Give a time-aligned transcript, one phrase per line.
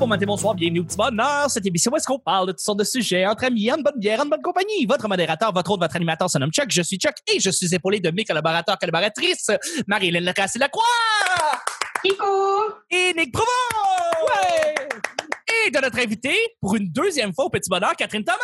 [0.00, 1.50] bon matin, bonsoir, bienvenue au petit bonheur.
[1.50, 3.98] Cette émission où est-ce qu'on parle de toutes sortes de sujets entre amis, en bonne
[3.98, 4.86] bière, en bonne compagnie?
[4.86, 6.70] Votre modérateur, votre autre, votre animateur se nomme Chuck.
[6.70, 9.50] Je suis Chuck et je suis épaulé de mes collaborateurs, collaboratrices,
[9.86, 10.84] Marie-Hélène Lacroix
[12.02, 12.24] Kikou!
[12.90, 13.46] et Nick Provo.
[14.26, 14.88] Ouais!
[15.66, 18.38] Et de notre invité, pour une deuxième fois au petit bonheur, Catherine Thomas.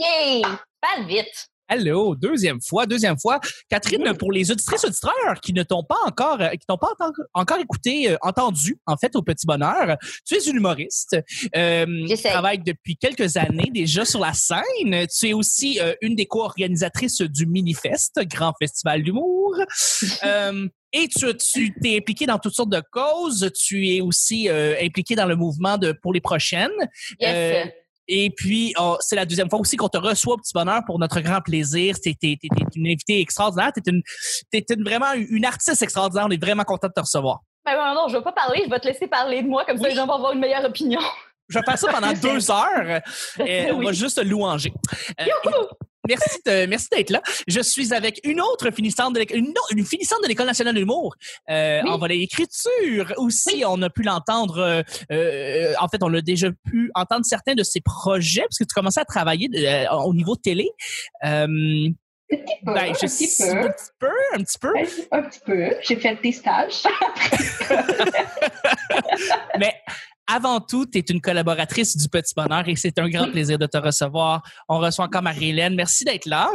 [0.00, 0.42] Yay!
[0.80, 1.51] Parle vite!
[1.74, 3.40] Hello, deuxième fois, deuxième fois.
[3.70, 6.92] Catherine, pour les auditrices auditeurs qui ne t'ont pas encore, euh, qui t'ont pas
[7.32, 9.96] encore écouté, euh, entendu, en fait, au Petit Bonheur,
[10.26, 11.16] tu es une humoriste.
[11.56, 15.06] Euh, tu travailles depuis quelques années déjà sur la scène.
[15.18, 19.56] Tu es aussi euh, une des co-organisatrices du Minifest, grand festival d'humour.
[20.24, 23.50] Euh, et tu, tu t'es impliqué dans toutes sortes de causes.
[23.54, 26.70] Tu es aussi euh, impliqué dans le mouvement de pour les prochaines.
[27.18, 27.66] Yes!
[27.66, 27.70] Euh,
[28.08, 30.98] et puis, oh, c'est la deuxième fois aussi qu'on te reçoit au petit bonheur pour
[30.98, 31.94] notre grand plaisir.
[32.02, 32.16] T'es
[32.74, 33.72] une invitée extraordinaire.
[33.72, 34.02] T'es une,
[34.50, 36.26] t'es une- vraiment une artiste extraordinaire.
[36.28, 37.40] On est vraiment content de te recevoir.
[37.64, 39.78] Ben non, non, je vais pas parler, je vais te laisser parler de moi, comme
[39.78, 41.00] ça les gens vont avoir une meilleure opinion.
[41.48, 43.00] Je vais faire ça pendant deux heures.
[43.38, 44.72] Euh, On va juste te louanger.
[45.20, 45.24] Euh,
[46.08, 47.22] Merci, de- merci d'être là.
[47.46, 50.80] Je suis avec une autre finissante de l'école, une, une finissante de l'école nationale de
[50.80, 51.14] l'humour
[51.50, 51.90] euh, Oui.
[51.90, 53.62] en volet écriture aussi.
[53.66, 54.58] On a pu l'entendre.
[54.58, 58.64] euh, euh, en fait, on a déjà pu entendre certains de ses projets parce que
[58.64, 60.70] tu commençais à travailler euh, au niveau télé.
[61.24, 61.46] Euh,
[62.28, 63.58] Petit peu, ben, un je petit sais- peu.
[63.60, 64.72] un petit peu, un petit peu.
[64.72, 65.70] Ouais, Un petit peu.
[65.82, 66.82] J'ai fait des stages.
[69.58, 69.74] Mais
[70.34, 73.66] avant tout, tu es une collaboratrice du Petit Bonheur et c'est un grand plaisir de
[73.66, 74.42] te recevoir.
[74.68, 75.74] On reçoit encore Marie-Hélène.
[75.74, 76.50] Merci d'être là.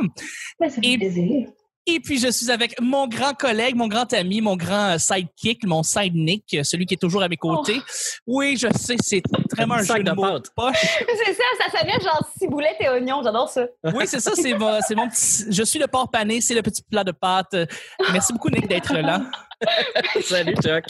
[0.59, 1.47] Ben, ça fait Et- plaisir.
[1.89, 5.66] Et puis, je suis avec mon grand collègue, mon grand ami, mon grand euh, sidekick,
[5.66, 7.80] mon side Nick, euh, celui qui est toujours à mes côtés.
[8.28, 9.22] Oui, je sais, c'est
[9.55, 10.50] vraiment un Sac jeu de de mots pâte.
[10.53, 10.75] poche.
[10.81, 13.66] c'est ça, ça s'appelle genre ciboulette et oignon, j'adore ça.
[13.95, 16.61] Oui, c'est ça, c'est mon, c'est mon petit, je suis le porc pané, c'est le
[16.61, 17.53] petit plat de pâte.
[17.53, 17.66] Euh,
[18.11, 19.22] Merci beaucoup, Nick, d'être là.
[20.22, 20.83] Salut, Chuck.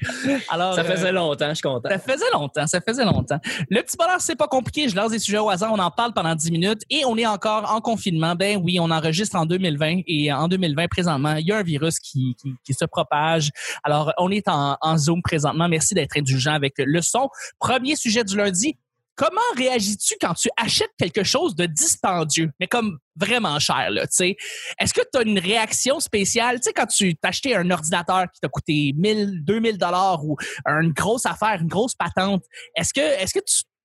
[0.48, 1.88] Alors, Ça euh, faisait longtemps, je suis content.
[1.88, 3.38] Ça faisait longtemps, ça faisait longtemps.
[3.68, 4.88] Le petit bonheur, c'est pas compliqué.
[4.88, 7.26] Je lance des sujets au hasard, on en parle pendant 10 minutes et on est
[7.26, 8.34] encore en confinement.
[8.34, 11.98] Ben oui, on enregistre en 2020 et en 2020, présentement, il y a un virus
[11.98, 13.50] qui, qui, qui se propage.
[13.84, 15.68] Alors, on est en, en Zoom présentement.
[15.68, 17.28] Merci d'être indulgent avec le son.
[17.58, 18.76] Premier sujet du lundi.
[19.20, 24.14] Comment réagis-tu quand tu achètes quelque chose de dispendieux, mais comme vraiment cher, là, tu
[24.14, 24.36] sais?
[24.78, 26.56] Est-ce que tu as une réaction spéciale?
[26.56, 30.92] Tu sais, quand tu t'achetais un ordinateur qui t'a coûté 1000, 2000 dollars ou une
[30.92, 32.44] grosse affaire, une grosse patente,
[32.74, 33.44] est-ce que, est-ce que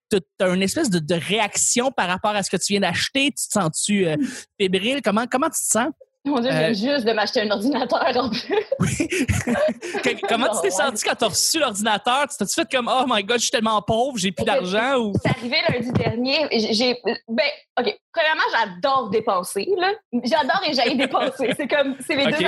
[0.09, 3.25] tu as une espèce de, réaction par rapport à ce que tu viens d'acheter?
[3.25, 4.16] Tu te sens-tu euh,
[4.57, 5.02] fébrile?
[5.03, 5.90] Comment, comment tu te sens?
[6.25, 8.65] Mon Dieu, je Euh, juste de m'acheter un ordinateur en plus.
[8.79, 10.17] Oui.
[10.27, 12.27] Comment tu t'es senti quand tu as reçu l'ordinateur?
[12.27, 15.13] Tu t'es fait comme, oh my god, je suis tellement pauvre, j'ai plus d'argent ou?
[15.23, 16.47] C'est arrivé lundi dernier.
[16.73, 16.99] j'ai-.
[17.27, 17.45] Ben,
[17.79, 17.97] OK.
[18.11, 19.91] Premièrement, j'adore dépenser, là.
[20.23, 21.53] J'adore et j'aille dépenser.
[21.55, 21.95] C'est comme.
[22.05, 22.45] C'est les deux.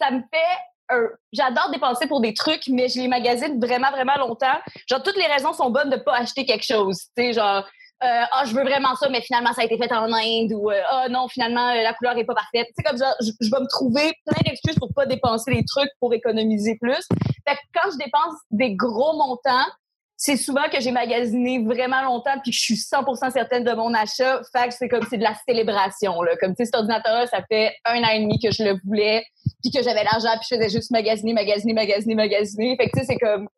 [0.00, 0.94] Ça me fait.
[0.94, 4.58] un- J'adore dépenser pour des trucs, mais je les magasine vraiment, vraiment longtemps.
[4.88, 6.98] Genre, toutes les raisons sont bonnes de pas acheter quelque chose.
[7.16, 7.66] Tu sais, genre.
[8.02, 10.70] Euh, ah, je veux vraiment ça, mais finalement, ça a été fait en Inde ou
[10.70, 12.68] euh, ah non, finalement, euh, la couleur est pas parfaite.
[12.76, 16.12] C'est comme je, je vais me trouver plein d'excuses pour pas dépenser les trucs pour
[16.12, 17.06] économiser plus.
[17.46, 19.70] Fait que quand je dépense des gros montants,
[20.16, 23.92] c'est souvent que j'ai magasiné vraiment longtemps puis que je suis 100% certaine de mon
[23.92, 24.40] achat.
[24.52, 26.36] Fait que c'est comme c'est de la célébration là.
[26.40, 29.24] Comme tu sais cet ordinateur ça fait un an et demi que je le voulais
[29.62, 32.76] puis que j'avais l'argent puis je faisais juste magasiner, magasiner, magasiner, magasiner.
[32.76, 33.48] Fait que tu sais c'est comme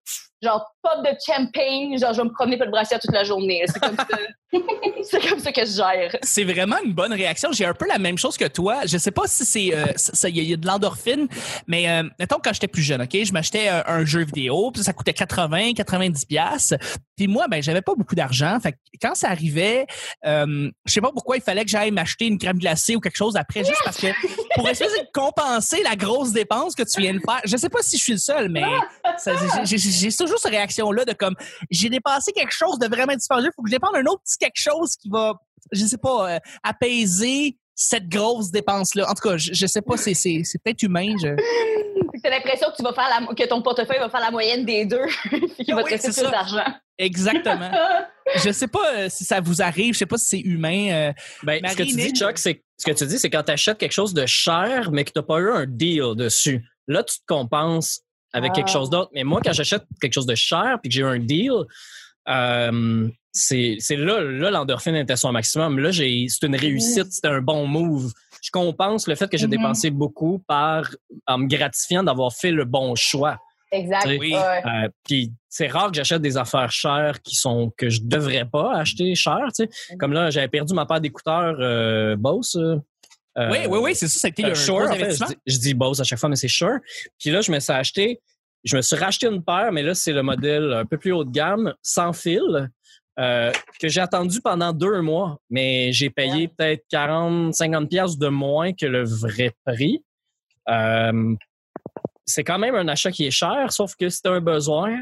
[0.44, 3.62] genre pop de champagne, genre je vais me promener pas le brassière toute la journée.
[3.66, 4.06] C'est comme ça.
[5.02, 6.16] c'est comme ça que je gère.
[6.22, 7.50] C'est vraiment une bonne réaction.
[7.52, 8.82] J'ai un peu la même chose que toi.
[8.86, 11.26] Je sais pas si c'est euh, ça, il y, a- il y a de l'endorphine,
[11.66, 14.84] mais euh, mettons quand j'étais plus jeune, ok, je m'achetais un, un jeu vidéo, puis
[14.84, 16.74] ça coûtait 80, 90 pièces.
[17.16, 18.58] Puis moi, ben j'avais pas beaucoup d'argent.
[18.60, 19.86] Fait que quand ça arrivait,
[20.26, 23.16] euh, je sais pas pourquoi il fallait que j'aille m'acheter une crème glacée ou quelque
[23.16, 24.08] chose après, juste parce que
[24.54, 27.40] pour essayer de compenser la grosse dépense que tu viens de faire.
[27.44, 28.62] Je sais pas si je suis le seul, mais
[29.64, 31.34] j'ai- j'ai toujours cette réaction-là de comme
[31.70, 34.52] j'ai dépensé quelque chose de vraiment dispendieux, faut que je dépense un autre petit quelque
[34.60, 35.34] chose qui va,
[35.72, 39.08] je sais pas, euh, apaiser cette grosse dépense-là.
[39.10, 41.14] En tout cas, je, je sais pas, c'est c'est- c'est peut-être humain.
[41.22, 41.28] Je...
[42.22, 44.86] T'as l'impression que tu vas faire la, que ton portefeuille va faire la moyenne des
[44.86, 46.30] deux puis qu'il va Oui, te rester c'est plus ça.
[46.30, 46.64] d'argent.
[46.96, 47.70] Exactement.
[48.44, 50.90] je sais pas euh, si ça vous arrive, je sais pas si c'est humain.
[50.90, 53.52] euh, Ben, ce que tu dis, Chuck, c'est ce que tu dis, c'est quand tu
[53.52, 56.64] achètes quelque chose de cher, mais que tu n'as pas eu un deal dessus.
[56.86, 58.00] Là, tu te compenses
[58.34, 58.56] avec Ah.
[58.56, 59.10] quelque chose d'autre.
[59.14, 61.52] Mais moi, quand j'achète quelque chose de cher puis que j'ai eu un deal,
[62.28, 65.78] euh, c'est c'est là, là l'endorphine était à son maximum.
[65.78, 68.12] Là, c'est une réussite, c'était un bon move.
[68.42, 69.50] Je compense le fait que j'ai Mhm.
[69.52, 70.90] dépensé beaucoup par
[71.26, 73.38] en me gratifiant d'avoir fait le bon choix.
[73.72, 74.06] Exact.
[74.06, 74.34] Oui.
[74.36, 78.76] Euh, puis c'est rare que j'achète des affaires chères qui sont que je devrais pas
[78.76, 79.48] acheter cher.
[79.98, 82.56] Comme là, j'avais perdu ma paire d'écouteurs euh, Bose.
[83.36, 85.58] Euh, oui, oui, oui, c'est ça, ça a été euh, en fait, je, dis, je
[85.58, 86.78] dis Bose à chaque fois, mais c'est Shure.
[87.18, 88.20] Puis là, je me suis acheté
[88.64, 91.24] je me suis racheté une paire, mais là, c'est le modèle un peu plus haut
[91.24, 92.70] de gamme, sans fil,
[93.18, 98.28] euh, que j'ai attendu pendant deux mois, mais j'ai payé peut-être 40, 50 pièces de
[98.28, 100.02] moins que le vrai prix.
[100.68, 101.34] Euh,
[102.24, 104.98] c'est quand même un achat qui est cher, sauf que c'est un besoin.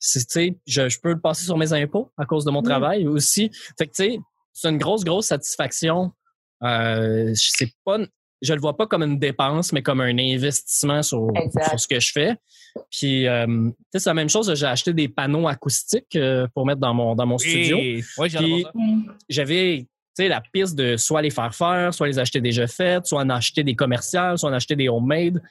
[0.00, 3.50] Je, je peux le passer sur mes impôts à cause de mon travail aussi.
[3.78, 4.18] Fait que, tu sais,
[4.52, 6.12] c'est une grosse, grosse satisfaction.
[6.62, 7.98] Euh, c'est pas,
[8.42, 11.28] je le vois pas comme une dépense, mais comme un investissement sur,
[11.76, 12.36] ce que je fais.
[12.90, 14.52] Puis, euh, tu sais, c'est la même chose.
[14.54, 17.78] J'ai acheté des panneaux acoustiques euh, pour mettre dans mon, dans mon studio.
[18.18, 19.06] Mm.
[19.28, 19.86] j'avais
[20.18, 23.64] la piste de soit les faire faire, soit les acheter déjà faites, soit en acheter
[23.64, 25.42] des commerciales, soit en acheter des homemade.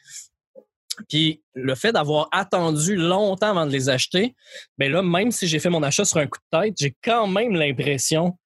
[1.09, 4.35] Puis le fait d'avoir attendu longtemps avant de les acheter,
[4.77, 7.27] ben là, même si j'ai fait mon achat sur un coup de tête, j'ai quand
[7.27, 8.37] même l'impression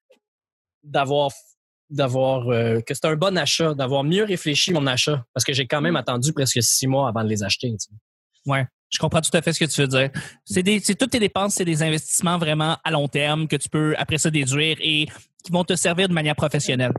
[0.84, 1.32] d'avoir
[1.90, 5.68] d'avoir euh, que c'est un bon achat, d'avoir mieux réfléchi mon achat, parce que j'ai
[5.68, 7.70] quand même attendu presque six mois avant de les acheter.
[7.72, 7.92] tu sais.
[8.90, 10.10] Je comprends tout à fait ce que tu veux dire.
[10.46, 13.68] C'est des, c'est toutes tes dépenses, c'est des investissements vraiment à long terme que tu
[13.68, 15.08] peux après ça déduire et
[15.44, 16.94] qui vont te servir de manière professionnelle.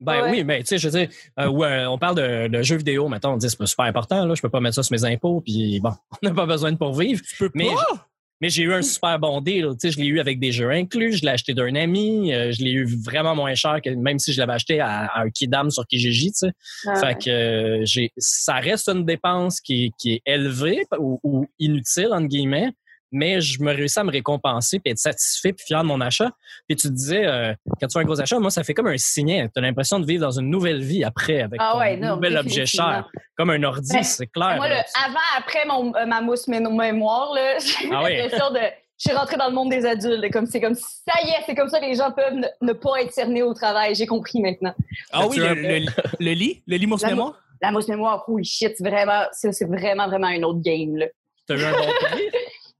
[0.00, 0.30] Ben Ouais.
[0.32, 1.08] oui, mais tu sais, je veux dire,
[1.38, 4.24] euh, ouais, on parle de, de jeux vidéo, maintenant on dit c'est pas super important,
[4.26, 5.92] là, je peux pas mettre ça sur mes impôts, puis bon,
[6.22, 7.22] on n'a pas besoin de pourvivre.
[7.22, 8.08] Tu peux Mais, pas?
[8.42, 9.68] Mais j'ai eu un super bon deal.
[9.80, 12.50] Tu sais, je l'ai eu avec des jeux inclus, je l'ai acheté d'un ami, euh,
[12.52, 15.30] je l'ai eu vraiment moins cher que même si je l'avais acheté à, à un
[15.30, 16.50] Kidam sur Kijiji, tu sais.
[16.88, 16.96] Ah.
[16.96, 21.46] Fait que euh, j'ai, ça reste une dépense qui, est- qui est élevée ou, ou
[21.58, 22.70] inutile entre guillemets,
[23.12, 26.30] mais je me réussis à me récompenser puis être satisfait puis fier de mon achat.
[26.68, 28.88] Puis tu te disais euh, quand tu fais un gros achat, moi ça fait comme
[28.88, 29.48] un signet.
[29.54, 32.16] Tu as l'impression de vivre dans une nouvelle vie après avec Ah ton ouais, non,
[32.16, 34.56] nouvel objet cher, comme un ordi, Ben, c'est clair.
[34.56, 34.84] Moi, le là.
[35.06, 38.16] avant, après mon, euh, ma mousse mé- mémoire, là, j'ai Ah oui.
[38.16, 38.60] l'impression de.
[39.04, 40.32] Je suis rentrée dans le monde des adultes.
[40.32, 42.72] Comme c'est comme ça y est, c'est comme ça que les gens peuvent ne, ne
[42.72, 43.96] pas être cernés au travail.
[43.96, 44.72] J'ai compris maintenant.
[45.10, 45.86] Ah oui, le, un- le,
[46.20, 47.34] le lit, le lit mousse La mémoire?
[47.60, 50.96] La mousse mémoire, oui, shit, c'est vraiment, c'est c'est vraiment, vraiment un autre game.
[50.96, 51.06] Là.
[51.48, 52.22] T'as eu un bon prix?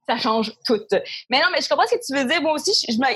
[0.08, 0.80] Ça change tout.
[1.30, 2.42] Mais non, mais je comprends ce que tu veux dire.
[2.42, 3.06] Moi aussi, je, je me-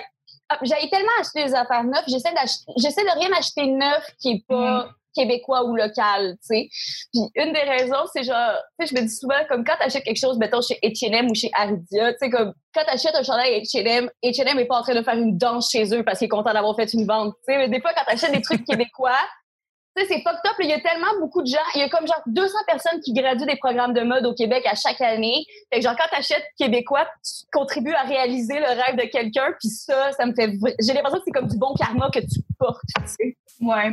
[0.49, 2.05] ah, j'avais tellement acheté des affaires neuves.
[2.07, 6.69] J'essaie d'acheter, j'essaie de rien acheter neuf qui est pas québécois ou local, tu sais.
[7.13, 10.05] Puis une des raisons, c'est genre, tu sais, je me dis souvent, comme quand t'achètes
[10.05, 13.63] quelque chose, mettons, chez H&M ou chez Aridia, tu sais, comme, quand t'achètes un chandail
[13.63, 16.29] H&M, H&M est pas en train de faire une danse chez eux parce qu'il est
[16.29, 17.59] content d'avoir fait une vente, tu sais.
[17.59, 19.19] Mais des fois, quand t'achètes des trucs québécois,
[19.97, 20.57] tu sais, c'est fucked up.
[20.61, 21.57] Il y a tellement beaucoup de gens.
[21.75, 24.65] Il y a comme genre 200 personnes qui graduent des programmes de mode au Québec
[24.71, 25.45] à chaque année.
[25.73, 29.53] Fait que genre, quand t'achètes québécois, tu contribues à réaliser le rêve de quelqu'un.
[29.61, 30.51] Puis ça, ça me fait...
[30.81, 33.37] J'ai l'impression que c'est comme du bon karma que tu portes, tu sais.
[33.61, 33.93] Ouais.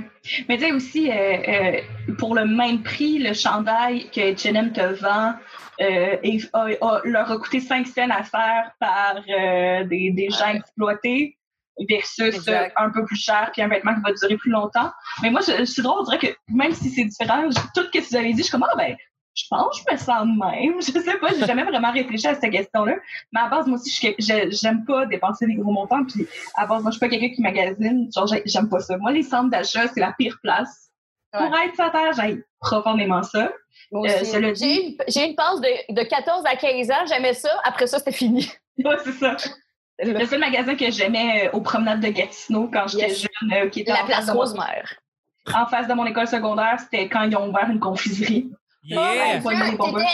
[0.49, 1.81] Mais tu sais aussi, euh, euh,
[2.19, 5.33] pour le même prix, le chandail que H&M te vend
[5.79, 9.21] euh, est- a- a- leur a coûté 5 cents à faire par
[9.87, 11.37] des, des gens exploités
[11.89, 14.91] versus euh, un peu plus cher puis un vêtement qui va durer plus longtemps.
[15.21, 17.85] Mais moi, je, je suis drôle, on dirait que même si c'est différent, je- tout
[17.87, 18.95] ce que vous avez dit, je suis comme, ah ben,
[19.35, 20.75] je pense que je me sens de même.
[20.79, 22.93] Je sais pas, j'ai jamais vraiment réfléchi à cette question-là.
[23.31, 23.89] Mais à base, moi aussi,
[24.19, 26.05] je j'aime pas dépenser des gros montants.
[26.05, 28.09] Puis à base, moi, je suis pas quelqu'un qui magasine.
[28.15, 28.95] Genre, j'ai- j'aime pas ça.
[28.97, 30.91] Moi, les centres d'achat, c'est la pire place.
[31.31, 33.51] Pour être sur terre, j'aime profondément ça.
[34.11, 34.19] Euh,
[35.07, 37.05] J'ai eu une passe de, de 14 à 15 ans.
[37.07, 37.49] J'aimais ça.
[37.63, 38.47] Après ça, c'était fini.
[38.85, 39.35] Ouais, c'est ça.
[39.99, 43.21] Le seul magasin que j'aimais euh, aux promenades de Gatineau quand j'étais Yes.
[43.21, 44.95] jeune, euh, qui était La en, place Rosemère.
[45.53, 48.49] en face de mon école secondaire, c'était quand ils ont ouvert une confiserie.
[48.83, 49.39] Yeah!
[49.45, 50.05] Oh, t'étais-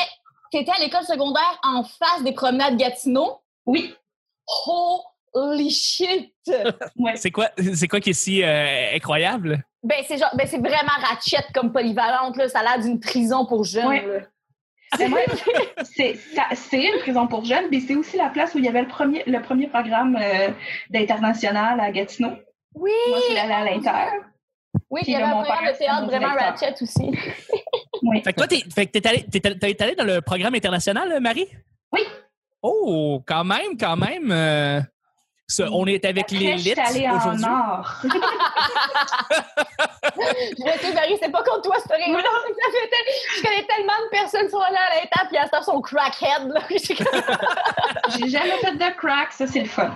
[0.52, 3.40] T'étais à l'école secondaire en face des promenades Gatineau?
[3.66, 3.96] Oui.
[5.34, 6.34] Holy shit!
[6.98, 7.16] Ouais.
[7.16, 9.64] C'est quoi, c'est quoi qui est si euh, incroyable?
[9.84, 12.50] Ben, c'est genre, ben, c'est vraiment ratchet comme polyvalente, là.
[12.50, 14.28] Ça a l'air d'une prison pour jeunes, Ouais.
[14.98, 18.88] C'est une prison pour jeunes, mais c'est aussi la place où il y avait le
[18.88, 20.50] premier, le premier programme euh,
[20.90, 22.32] d'international à Gatineau.
[22.76, 22.92] Oui!
[23.10, 24.18] Moi, je suis allée à l'Inter.
[24.90, 27.12] Oui, Puis il y avait un mon programme père, de théâtre vraiment ratchet aussi.
[28.02, 28.22] Oui.
[28.24, 31.12] Fait que toi, t'es, fait que t'es allé, t'es, t'es allé dans le programme international,
[31.12, 31.48] euh, Marie?
[31.92, 32.00] Oui.
[32.62, 34.32] Oh, quand même, quand même.
[34.32, 34.80] euh,
[35.72, 37.46] on est avec l'élite suis allée en aujourd'hui.
[37.46, 37.96] or.
[40.22, 42.20] Je sais, Marie, c'est pas contre toi, c'est rigolo.
[42.24, 45.46] Ça fait tel- Je connais tellement de personnes qui sont allées à l'étape, puis à
[45.46, 46.62] ce temps, sont crackhead, là.
[48.18, 49.92] J'ai jamais fait de crack, ça c'est le fun.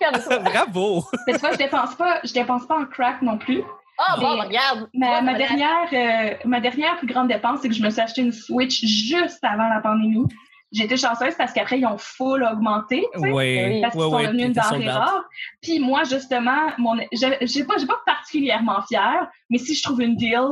[0.44, 1.04] Bravo!
[1.26, 3.62] Mais tu vois, je dépense pas, je dépense pas en crack non plus.
[3.98, 4.88] Ah, bon, Mais- regarde.
[4.94, 8.32] Ma, dernière, euh, ma dernière plus grande dépense, c'est que je me suis acheté une
[8.32, 10.24] Switch juste avant la pandémie.
[10.72, 13.04] J'ai été chanceuse parce qu'après, ils ont full augmenté.
[13.14, 14.26] tu sais, Oui, Parce qu'ils oui, sont oui.
[14.26, 15.24] devenus une denrée rare.
[15.62, 20.14] Puis moi, justement, mon, j'ai pas, j'ai pas particulièrement fière, mais si je trouve une
[20.16, 20.46] deal,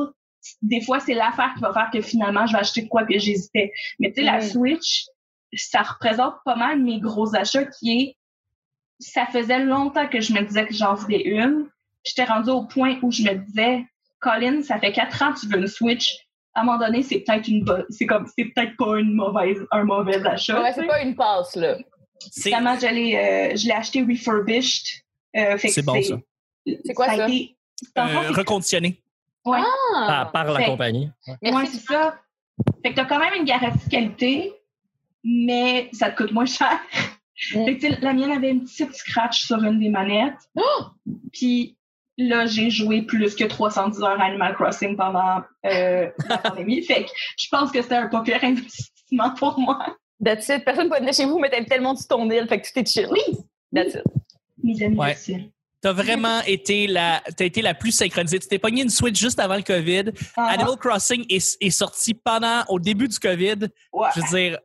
[0.62, 3.16] des fois, c'est l'affaire qui va faire que finalement, je vais acheter de quoi que
[3.18, 3.70] j'hésitais.
[4.00, 4.42] Mais tu sais, la Mm.
[4.42, 5.04] Switch,
[5.54, 8.16] ça représente pas mal mes gros achats qui est,
[9.00, 11.68] ça faisait longtemps que je me disais que j'en voulais une.
[12.04, 13.84] J'étais rendue au point où je me disais,
[14.20, 16.16] Colin, ça fait quatre ans que tu veux une Switch.
[16.58, 19.84] À un moment donné, c'est peut-être une c'est comme c'est peut-être pas une mauvaise un
[19.84, 20.60] mauvais achat.
[20.62, 21.76] Ouais, c'est pas une passe, là.
[22.80, 25.02] J'allais, euh, je l'ai acheté refurbished.
[25.36, 26.16] Euh, C'est bon, ça.
[26.84, 27.28] C'est quoi, ça?
[27.28, 27.56] été-
[27.96, 29.00] euh, reconditionné.
[29.44, 29.60] ouais.
[29.94, 30.06] Ah!
[30.06, 31.10] Par, par la Fait- compagnie.
[31.42, 31.52] Ouais.
[31.54, 32.18] Ouais, c'est ça.
[32.82, 34.52] Fait que t'as quand même une garantie de qualité,
[35.22, 36.78] mais ça te coûte moins cher.
[37.54, 37.64] Mm.
[37.66, 40.50] Fait que, la mienne avait une petite scratch sur une des manettes.
[40.56, 40.86] Oh!
[41.32, 41.76] Puis
[42.18, 46.82] là, j'ai joué plus que 310 heures à Animal Crossing pendant euh, la pandémie.
[46.82, 49.96] Fait que je pense que c'était un pas pire investissement pour moi.
[50.22, 50.64] That's it.
[50.64, 52.78] Personne ne peut venir chez vous, mais t'as tellement de ton île, fait que tout
[52.80, 53.08] est chill.
[53.10, 53.20] Oui.
[53.74, 54.02] That's it.
[54.62, 55.16] Mes amis, Ouais.
[55.80, 58.40] T'as vraiment été la, t'as été la plus synchronisée.
[58.40, 60.10] Tu t'es pogné une Switch juste avant le COVID.
[60.36, 63.68] Ah, Animal Crossing est, est sorti pendant, au début du COVID.
[63.92, 64.08] ouais.
[64.16, 64.58] Je veux dire,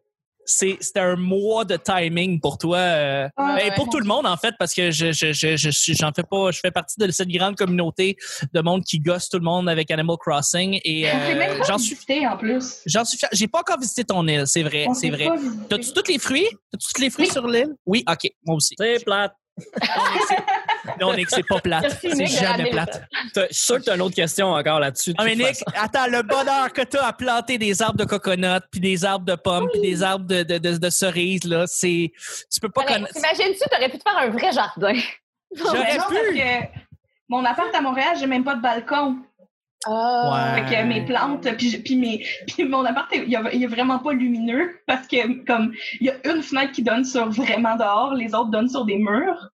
[0.46, 2.78] c'est, c'était un mois de timing pour toi.
[2.78, 3.76] euh, Ah, ben, ouais.
[3.76, 6.24] pour tout le monde, en fait, parce que je, je, je, je suis- j'en fais
[6.24, 8.18] pas, je fais partie de cette grande communauté
[8.54, 11.14] de monde qui gosse tout le monde avec Animal Crossing et euh,
[11.68, 12.82] j'en suis, visité, en plus.
[12.86, 13.30] j'en suis fier.
[13.32, 15.30] J'ai pas encore visité ton île, c'est vrai, c'est vrai.
[15.70, 16.48] T'as-tu tous les fruits?
[16.72, 17.32] T'as-tu tous les fruits Oui.
[17.32, 17.74] sur l'île?
[17.86, 18.76] Oui, ok, moi aussi.
[18.78, 19.34] C'est plate.
[21.00, 21.98] Non, Nick, c'est pas plate.
[22.02, 23.04] C'est jamais plate.
[23.34, 25.12] T'as- Je suis sûr que t'as une autre question encore là-dessus.
[25.12, 25.66] de Ah, mais Nick, façon.
[25.76, 29.36] attends, le bonheur que t'as à planter des arbres de coconut, puis des arbres de
[29.36, 32.12] pommes, puis des arbres de, de, de, de cerises, là, c'est...
[32.52, 33.14] Tu peux pas connaître...
[33.14, 34.94] T'imagines-tu, t'aurais pu te faire un vrai jardin?
[35.56, 36.16] J'aurais non, pu.
[36.16, 36.80] parce que
[37.30, 39.18] mon appart à Montréal, j'ai même pas de balcon.
[39.86, 40.54] Ah.
[40.56, 40.68] Ouais.
[40.68, 43.68] Fait que mes plantes, puis, puis, mes, puis mon appart, il y a- il est
[43.68, 47.76] vraiment pas lumineux parce que comme il y a une fenêtre qui donne sur vraiment
[47.76, 49.50] dehors, les autres donnent sur des murs.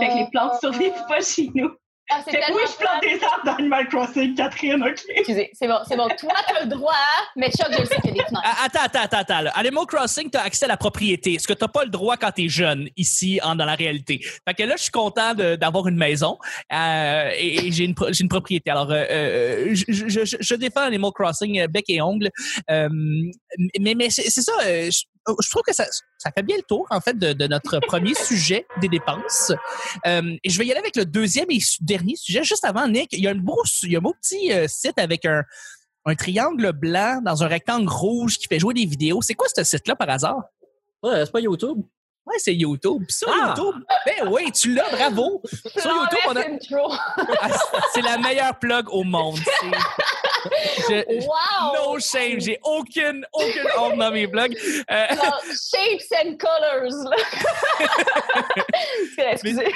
[0.00, 1.70] Fait que les plantes survivent pas chez nous.
[2.10, 5.00] Ah, c'est oui, je plante des arbres dans Animal Crossing, Catherine, OK?
[5.16, 6.06] Excusez, c'est bon, c'est bon.
[6.18, 6.92] Toi, t'as le droit,
[7.34, 8.42] mais Chuck, je le sais qu'il y a des fenêtres.
[8.44, 9.40] Ah, Attends, attends, attends, attends.
[9.40, 9.50] là.
[9.54, 12.46] Animal Crossing, t'as accès à la propriété, ce que t'as pas le droit quand t'es
[12.46, 14.20] jeune, ici, en, dans la réalité?
[14.46, 16.36] Fait que là, je suis content d'avoir une maison
[16.74, 17.94] euh, et, et j'ai une,
[18.28, 18.70] propriété.
[18.70, 22.28] Alors, euh, euh, je, je, je- je défends Animal Crossing bec et ongle.
[22.70, 22.88] Euh,
[23.80, 25.86] mais mais c'est ça, euh, je, je trouve que ça,
[26.18, 29.52] ça fait bien le tour, en fait, de, de notre premier sujet des dépenses.
[30.06, 32.44] Euh, et je vais y aller avec le deuxième et dernier sujet.
[32.44, 34.66] Juste avant, Nick, il y a un beau, il y a un beau petit euh,
[34.68, 35.42] site avec un,
[36.06, 39.22] un triangle blanc dans un rectangle rouge qui fait jouer des vidéos.
[39.22, 40.42] C'est quoi ce site-là par hasard?
[41.02, 41.78] Ouais, c'est pas YouTube.
[42.26, 43.02] Ouais, c'est YouTube.
[43.06, 43.54] Puis Sur Ah!
[43.56, 45.42] YouTube, ben oui, tu l'as, bravo.
[45.76, 46.44] Sur YouTube, on a-.
[47.42, 47.48] Ah,
[47.92, 49.38] c'est la meilleure plug au monde.
[50.88, 51.92] Je- Wow!
[51.92, 54.56] no shame, j'ai aucune, aucune honte dans mes blogs.
[54.90, 57.16] Euh, shapes and colors, là.
[59.32, 59.66] Excusez.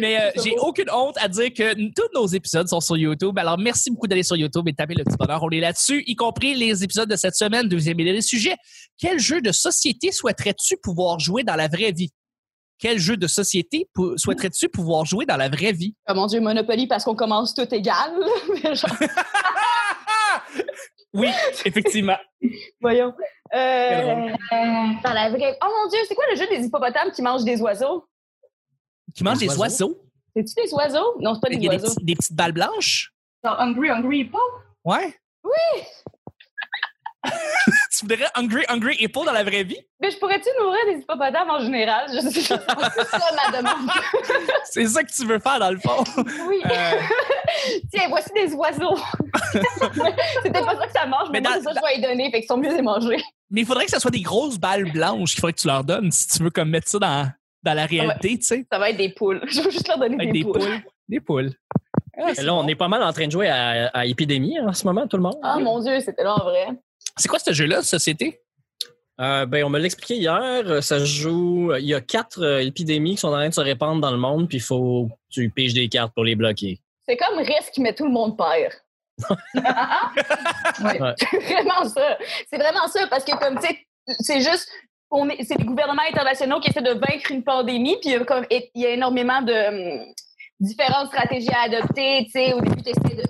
[0.00, 3.38] mais euh, j'ai aucune honte à dire que tous nos épisodes sont sur YouTube.
[3.38, 5.42] Alors, merci beaucoup d'aller sur YouTube et de taper le petit bonheur.
[5.42, 8.54] On est là-dessus, y compris les épisodes de cette semaine, deuxième et dernier sujet.
[8.98, 12.10] Quel jeu de société souhaiterais-tu pouvoir jouer dans la vraie vie?
[12.78, 15.94] Quel jeu de société souhaiterais-tu pouvoir jouer dans la vraie vie?
[16.08, 18.12] Oh mon Dieu, Monopoly, parce qu'on commence tout égal.
[18.72, 18.96] Genre,
[21.14, 21.28] Oui,
[21.64, 22.16] effectivement.
[22.80, 23.12] voyons.
[23.54, 25.56] Euh, dans la vraie...
[25.64, 28.04] Oh mon Dieu, c'est quoi le jeu des hippopotames qui mangent des oiseaux?
[29.14, 29.62] Qui mange Des des oiseaux?
[29.62, 30.02] oiseaux?
[30.36, 31.16] C'est-tu des oiseaux?
[31.20, 31.94] Non, c'est pas Il des y a des, oiseaux.
[31.94, 33.12] petits- des petites balles blanches?
[33.42, 34.38] Genre Hungry, Hungry Hippo?
[34.84, 35.14] Ouais.
[35.42, 35.82] Oui!
[37.98, 39.78] Tu voudrais Hungry Hungry Hippo dans la vraie vie?
[40.00, 42.06] Mais je pourrais-tu nourrir des hippopotames en général?
[42.12, 43.18] Je sais c'est ça
[43.52, 43.90] ma demande.
[44.64, 46.04] C'est ça que tu veux faire dans le fond.
[46.48, 46.60] Oui.
[46.66, 46.70] Euh,
[47.92, 48.96] Tiens, voici des oiseaux.
[49.52, 51.94] c'est peut-être pas ça que ça mange, mais, Mais moi, dans- c'est ça que je
[51.94, 53.16] vais les donner, fait qu'ils sont mieux les manger.
[53.50, 55.84] mais il faudrait que ce soit des grosses balles blanches qu'il faudrait que tu leur
[55.84, 57.30] donnes si tu veux comme mettre ça dans,
[57.62, 58.66] dans la réalité, tu sais.
[58.70, 59.40] Ça va être des poules.
[59.48, 60.52] Je veux juste leur donner des, des poules.
[60.60, 60.80] poules.
[61.08, 61.50] Des poules.
[62.20, 62.68] Ah, c'est Là, on bon.
[62.68, 65.22] est pas mal en train de jouer à, à Épidémie en ce moment, tout le
[65.22, 65.38] monde.
[65.42, 66.66] Ah mon Dieu, c'était là en vrai.
[67.18, 68.40] C'est quoi ce jeu-là, Société?
[69.20, 70.38] Euh, ben, on me l'a expliqué hier.
[70.64, 71.72] euh, Ça se joue.
[71.76, 74.16] Il y a quatre euh, épidémies qui sont en train de se répandre dans le
[74.18, 76.78] monde, puis il faut que tu piges des cartes pour les bloquer.
[77.08, 78.72] C'est comme risque, mais tout le monde perd.
[80.84, 81.00] Ouais.
[81.00, 81.14] Ouais.
[81.18, 82.18] C'est vraiment ça.
[82.48, 83.78] C'est vraiment ça, parce que comme, tu sais,
[84.20, 84.70] c'est juste,
[85.42, 88.46] c'est les gouvernements internationaux qui essaient de vaincre une pandémie, puis il y a, comme,
[88.50, 89.52] il y a énormément de
[89.98, 90.14] hum,
[90.60, 93.22] différentes stratégies à adopter, tu sais, au début, tu de...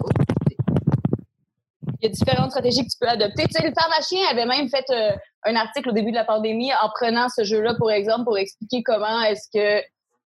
[2.01, 3.45] il y a différentes stratégies que tu peux adopter.
[3.45, 5.11] Tu sais, le pharmacien avait même fait euh,
[5.45, 8.83] un article au début de la pandémie en prenant ce jeu-là, pour exemple, pour expliquer
[8.83, 9.85] comment est-ce que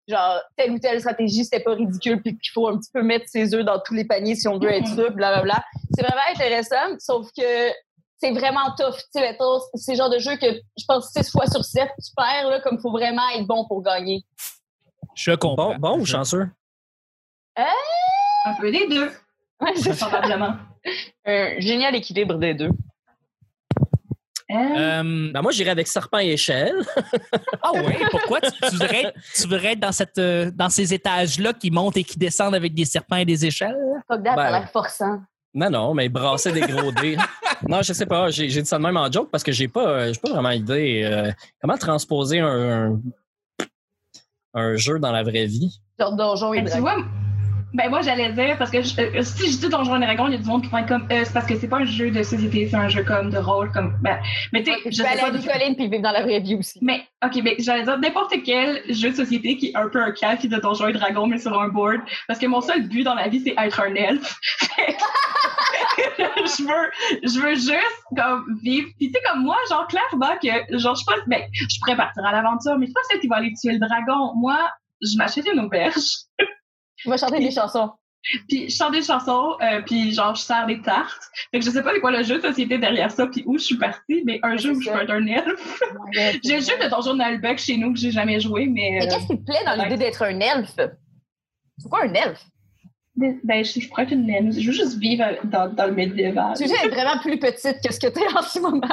[0.08, 3.26] genre telle ou telle stratégie c'était pas ridicule puis qu'il faut un petit peu mettre
[3.28, 5.62] ses œufs dans tous les paniers si on veut être sûr blablabla
[5.94, 7.70] c'est vraiment intéressant sauf que
[8.18, 9.38] c'est vraiment tough tu sais
[9.76, 12.60] c'est le genre de jeu que je pense 6 fois sur 7 tu perds là
[12.62, 14.24] comme faut vraiment être bon pour gagner
[15.14, 15.76] Je comprends.
[15.76, 16.48] Bon, bon ou chanceux?
[17.56, 19.12] Un peu des deux,
[19.62, 20.54] Ouais, probablement.
[21.24, 22.70] Un génial équilibre des deux
[24.50, 26.74] Euh, Euh, Ben, moi, j'irais avec Serpent et Échelle.
[27.62, 30.92] ah ouais, pourquoi tu, tu voudrais, être- tu voudrais être dans, cette, euh, dans ces
[30.92, 33.76] étages-là qui montent et qui descendent avec des serpents et des échelles?
[34.06, 35.22] fuck that Ben, ça a l'air forçant
[35.54, 37.16] Non, non, mais brasser des gros dés.
[37.68, 38.28] Non, je sais pas.
[38.30, 40.50] J'ai j'ai dit ça de même en joke parce que j'ai pas, j'ai pas vraiment
[40.50, 43.00] idée euh, comment transposer un, un,
[44.54, 45.80] un jeu dans la vraie vie.
[45.98, 46.96] Genre Donjon et Ben, tu vois,
[47.74, 50.32] ben moi j'allais dire parce que je- euh, si je dis Donjons et Dragons, il
[50.32, 51.84] y a du monde qui va être comme euh, c'est parce que c'est pas un
[51.84, 54.18] jeu de société, c'est un jeu comme de rôle comme ben,
[54.52, 56.78] mais tu sais, je peux aller à Nicoline puis vivre dans la vraie vie aussi.
[56.82, 60.12] mais ok, mais j'allais dire n'importe quel jeu de société qui est un peu un
[60.12, 63.14] calque de Donjons et Dragons mais sur un board parce que mon seul but dans
[63.14, 64.36] la vie c'est être un elfe.
[65.98, 66.90] je veux
[67.22, 71.04] je veux juste comme vivre puis tu sais comme moi genre clairement que genre je
[71.04, 73.72] pas ben je pourrais partir à l'aventure mais c'est pas celle qui va aller tuer
[73.72, 74.34] le dragon.
[74.36, 74.58] Moi,
[75.00, 76.00] je m'achète une auberge.
[77.02, 77.90] Tu vas chanter des chansons.
[78.48, 81.20] Puis je chante des chansons, euh, puis genre je sers des tartes.
[81.50, 83.58] Fait que je sais pas c'est quoi le jeu de société derrière ça, puis où
[83.58, 85.80] je suis partie, mais un jeu où je peux être un elfe.
[86.44, 88.90] J'ai le jeu de Donjon Nalbuck chez nous que j'ai jamais joué, mais...
[89.00, 90.76] Mais euh, qu'est-ce qui te plaît dans l'idée d'être un elfe?
[91.78, 92.44] C'est quoi un elfe?
[93.16, 94.52] ben, je, je pourrais être une naine.
[94.52, 96.54] Je veux juste vivre dans, dans le médiéval.
[96.56, 98.86] Tu veux juste être vraiment plus petite que ce que t'es en ce moment.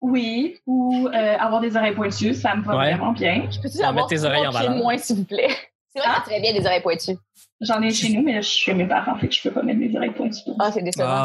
[0.00, 2.94] Oui, ou euh, avoir des oreilles pointues, ça me va Ouais.
[2.94, 3.46] vraiment bien.
[3.50, 4.76] Je peux-tu avoir met tes oreilles en valeur.
[4.76, 5.54] moins, s'il vous plaît?
[5.92, 6.22] C'est vrai que Ah.
[6.24, 7.16] t'as très bien des oreilles pointues.
[7.60, 9.50] J'en ai chez nous, mais là, je suis chez mes parents, fait que je peux
[9.50, 10.38] pas mettre mes oreilles pointues.
[10.58, 11.22] Ah, c'est décevant, ça.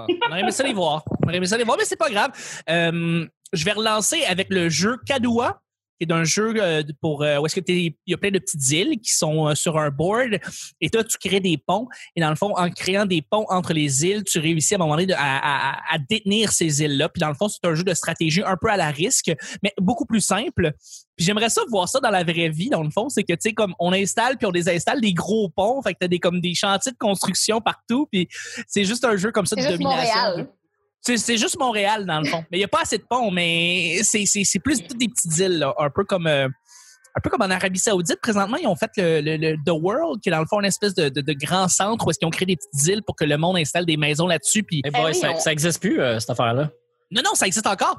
[0.00, 1.04] Ah, on aurait aimé ça les voir.
[1.22, 2.30] On aurait aimé ça les voir, mais c'est pas grave.
[2.68, 5.60] Euh, je vais relancer avec le jeu Kadoua,
[6.00, 7.74] qui est un jeu euh, pour euh, où est-ce que t'es-
[8.06, 10.38] il y a plein de petites îles qui sont euh, sur un board
[10.80, 13.72] et toi tu crées des ponts et dans le fond en créant des ponts entre
[13.72, 16.96] les îles tu réussis à un moment donné de- à, à- à détenir ces îles
[16.98, 19.32] là puis dans le fond c'est un jeu de stratégie un peu à la risque
[19.62, 20.72] mais beaucoup plus simple.
[21.16, 23.08] Puis j'aimerais ça voir ça dans la vraie vie dans le fond.
[23.08, 25.98] C'est que tu sais comme on installe puis on désinstalle des gros ponts fait que
[26.00, 28.28] t'as des comme des chantiers de construction partout puis
[28.68, 30.48] c'est juste un jeu comme ça de domination Montréal.
[31.16, 32.44] C'est, juste Montréal, dans le fond.
[32.50, 34.24] Mais il n'y a pas assez de ponts, mais c'est,
[34.58, 36.48] plus toutes des petites îles, là, un peu comme euh,
[37.14, 38.20] un peu comme en Arabie Saoudite.
[38.20, 40.66] Présentement, ils ont fait le, le- le The World, qui est dans le fond une
[40.66, 43.16] espèce de, de, de grand centre où est-ce qu'ils ont créé des petites îles pour
[43.16, 44.62] que le monde installe des maisons là-dessus.
[44.64, 46.70] Puis Eh boy, oui, ça, on- ça existe plus, euh, cette affaire-là.
[47.10, 47.98] non, non, ça existe encore.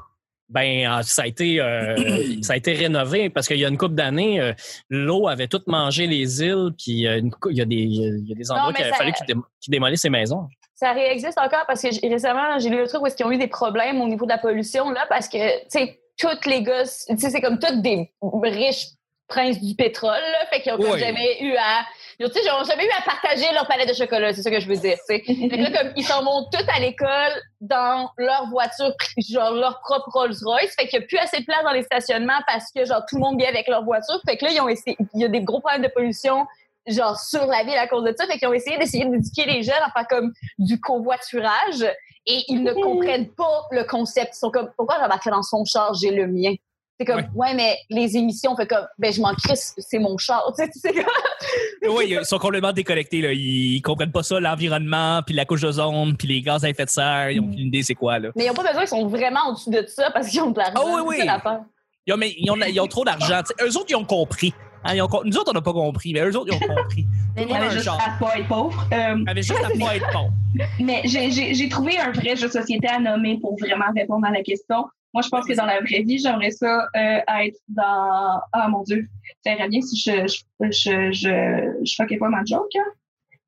[0.50, 1.96] Ben, euh, ça a été, euh,
[2.42, 4.52] ça a été rénové parce qu'il y a une couple d'années, euh,
[4.88, 8.34] l'eau avait tout mangé les îles, puis euh, il y a des, il y a
[8.36, 10.46] des endroits qu'il a ça- fallu qu'ils dé- démolissent ces maisons.
[10.80, 13.36] Ça réexiste encore parce que récemment, j'ai lu le truc où est-ce qu'ils ont eu
[13.36, 17.04] des problèmes au niveau de la pollution, là, parce que, tu sais, toutes les gosses,
[17.08, 18.12] tu sais, c'est comme tous des
[18.44, 18.86] riches
[19.26, 21.00] princes du pétrole, là, fait qu'ils ont Oui.
[21.00, 21.80] jamais eu à,
[22.20, 24.42] ils ont, tu sais, ils ont jamais eu à partager leur palette de chocolat, c'est
[24.42, 25.22] ça que je veux dire, tu sais.
[25.26, 29.80] Fait que là, comme, ils s'en vont tous à l'école dans leur voiture, genre leur
[29.80, 32.84] propre Rolls-Royce, fait qu'il n'y a plus assez de place dans les stationnements parce que,
[32.84, 35.20] genre, tout le monde vient avec leur voiture, fait que là, ils ont essayé, il
[35.20, 36.46] y a des gros problèmes de pollution,
[36.88, 39.62] genre, sur la ville à cause de ça, fait qu'ils ont essayé d'essayer d'éduquer les
[39.62, 41.84] jeunes à faire comme du covoiturage,
[42.26, 44.34] et ils ne comprennent pas le concept.
[44.34, 46.54] Ils sont comme, pourquoi j'embarquerais dans son char, j'ai le mien?
[47.00, 47.54] C'est comme, ouais.
[47.54, 50.52] mais les émissions, fait comme, ben, je m'en crisse, c'est mon char.
[50.58, 53.20] Tu sais, c'est comme, Oui, ils sont complètement déconnectés.
[53.20, 53.32] Là.
[53.32, 56.90] Ils comprennent pas ça, l'environnement, puis la couche d'ozone, puis les gaz à effet de
[56.90, 57.30] serre.
[57.30, 58.18] Ils ont aucune idée c'est quoi.
[58.18, 58.30] Là.
[58.34, 60.58] mais ils n'ont pas besoin, ils sont vraiment au-dessus de ça parce qu'ils ont de
[60.58, 60.74] l'argent.
[60.76, 61.24] Ah oui, oui.
[61.24, 61.60] L'affaire.
[62.06, 63.42] Ils ont, mais ils ont, ils ont trop d'argent.
[63.62, 64.52] Eux autres, ils ont compris.
[64.84, 67.04] Hein, ils ont nous autres, on n'a pas compris, mais eux autres, ils ont compris.
[67.36, 68.00] Tout le On monde a avait un juste genre.
[68.00, 68.86] à pas être pauvre.
[68.92, 70.30] Euh, Ils avaient juste à pas être bon.
[70.80, 74.42] Mais j'ai- trouvé un vrai jeu de société à nommer pour vraiment répondre à la
[74.42, 74.84] question.
[75.14, 78.40] Moi, je pense que dans la vraie vie, j'aimerais ça euh, être dans...
[78.52, 79.08] Ah, mon Dieu.
[79.44, 82.84] Ça irait bien si je je, je, je, je fuckais pas ma joke, hein?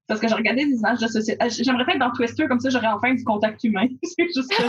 [0.08, 1.38] Parce que j'ai regardé des images de société.
[1.40, 3.86] Ah, J'aimerais pas être dans Twister, comme ça, j'aurais enfin du contact humain.
[4.02, 4.62] C'est juste ça.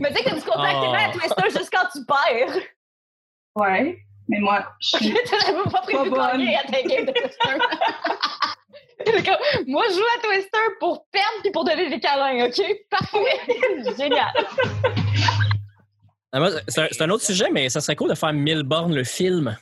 [0.00, 0.94] Mais tu sais que tu contactes Oh.
[0.94, 2.56] à Twister juste quand tu perds.
[3.56, 3.98] Ouais.
[4.28, 5.14] Mais moi, je suis...
[5.26, 6.48] Tu n'avais pas prévu de Pas bonne.
[6.48, 7.58] à ta game de Twister.
[9.66, 12.62] Moi, je joue à Twister pour perdre puis pour donner des câlins, OK?
[12.88, 13.18] Parfait.
[13.98, 14.32] Génial.
[16.32, 19.04] Ah, C'est un, c'est un autre sujet, mais ça serait cool de faire Milborn, le
[19.04, 19.56] film.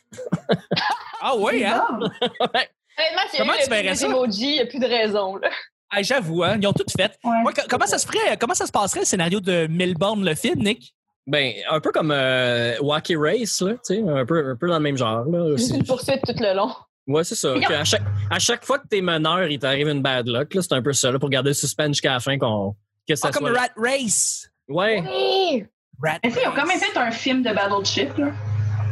[1.20, 1.84] Ah oui, hein?
[1.90, 4.06] Honnêtement, s'il y a Comment eu tu verrais plus ça?
[4.06, 5.36] il n'y a plus de raison.
[5.36, 5.50] Là.
[5.90, 6.56] Ah, J'avoue, hein?
[6.60, 7.18] Ils ont tout fait.
[7.24, 7.52] Ouais.
[7.68, 8.36] Comment ça se ferait?
[8.38, 10.94] Comment ça se passerait le scénario de Melbourne, le film, Nick?
[11.26, 14.74] Ben, un peu comme euh, Wacky Race, là, tu sais, un peu, un peu dans
[14.74, 15.24] le même genre.
[15.26, 15.78] Là, Juste aussi.
[15.78, 16.72] une poursuite tout le long.
[17.06, 17.54] Ouais, c'est ça.
[17.54, 20.52] que à, chaque, à chaque fois que t'es meneur, il t'arrive une bad luck.
[20.54, 22.74] là, C'est un peu ça, là, pour garder le suspense jusqu'à la fin qu'on,
[23.08, 23.58] que ça Ah, comme soit...
[23.58, 24.48] Rat Race.
[24.68, 25.02] Ouais.
[25.06, 25.64] Oui!
[26.02, 26.84] Rat sais, ils ont quand même Race.
[26.92, 28.32] fait un film de Battleship, là,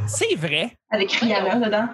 [0.06, 0.72] C'est vrai.
[0.90, 1.88] avec Rihanna dedans.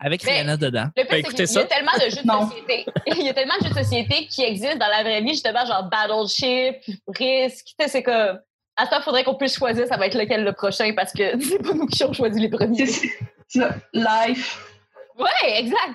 [0.00, 0.86] Avec Mais- Rihanna dedans.
[0.96, 1.64] Le c'est écouté qu'il y a ça?
[1.64, 2.86] tellement de jeux de société.
[3.06, 5.64] Il y a tellement de jeux de société qui existent dans la vraie vie, justement,
[5.66, 7.64] genre Battleship, Risk.
[7.66, 8.38] Tu sais, c'est comme.
[8.76, 11.40] À ça, il faudrait qu'on puisse choisir ça va être lequel le prochain parce que
[11.40, 12.86] c'est pas nous qui avons choisi les premiers.
[12.86, 13.10] C'est.
[13.92, 14.58] Life.
[15.18, 15.94] Ouais, exact.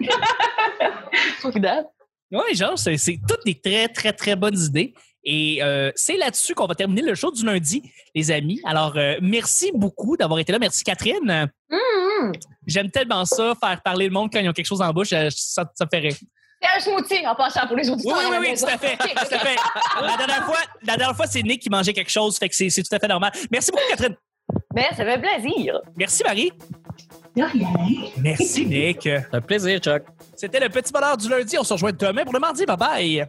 [2.31, 2.95] Oui, genre, c'est
[3.27, 4.93] toutes des très, très, très bonnes idées.
[5.23, 7.83] Et euh, c'est là-dessus qu'on va terminer le show du lundi,
[8.15, 8.61] les amis.
[8.63, 10.59] Alors, euh, merci beaucoup d'avoir été là.
[10.59, 11.49] Merci, Catherine.
[11.71, 12.31] Hum.
[12.67, 15.11] J'aime tellement ça, faire parler le monde quand ils ont quelque chose en bouche.
[15.13, 16.15] Euh, Ça, ça me fait rire.
[16.61, 18.17] C'est un smoothie en passant pour les Oui, auditeurs.
[18.19, 18.67] oui, oui, oui, maison.
[18.67, 18.93] tout à fait.
[19.01, 19.55] Ok, Tout à fait.
[20.01, 22.69] La dernière fois, la dernière fois c'est Nick qui mangeait quelque chose, fait que c'est
[22.69, 23.31] c'est tout à fait normal.
[23.51, 24.15] Merci beaucoup, Catherine.
[24.73, 25.79] Ben, ça fait plaisir.
[25.95, 26.51] Merci, Marie.
[27.35, 27.67] De rien.
[28.17, 29.07] Merci, Nick.
[29.31, 30.03] Un plaisir, Chuck.
[30.35, 31.57] C'était le petit bonheur du lundi.
[31.57, 32.65] On se rejoint demain pour le mardi.
[32.65, 33.27] Bye bye.